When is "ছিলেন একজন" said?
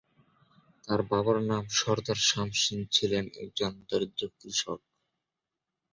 2.95-3.71